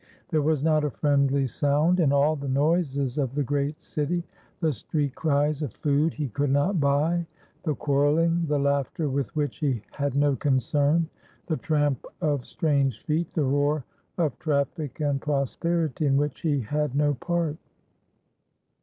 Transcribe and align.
There 0.29 0.41
was 0.41 0.63
not 0.63 0.83
a 0.83 0.89
friendly 0.89 1.45
sound 1.45 1.99
in 1.99 2.11
all 2.11 2.35
the 2.35 2.47
noises 2.47 3.19
of 3.19 3.35
the 3.35 3.43
great 3.43 3.79
city,—the 3.83 4.73
street 4.73 5.13
cries 5.13 5.61
of 5.61 5.73
food 5.73 6.15
he 6.15 6.29
could 6.29 6.49
not 6.49 6.79
buy, 6.79 7.27
the 7.61 7.75
quarrelling, 7.75 8.47
the 8.47 8.57
laughter 8.57 9.07
with 9.09 9.29
which 9.35 9.59
he 9.59 9.83
had 9.91 10.15
no 10.15 10.35
concern, 10.35 11.07
the 11.45 11.57
tramp 11.57 12.03
of 12.19 12.47
strange 12.47 13.03
feet, 13.03 13.31
the 13.35 13.43
roar 13.43 13.85
of 14.17 14.39
traffic 14.39 14.99
and 15.01 15.21
prosperity 15.21 16.07
in 16.07 16.17
which 16.17 16.41
he 16.41 16.61
had 16.61 16.95
no 16.95 17.13
part. 17.13 17.57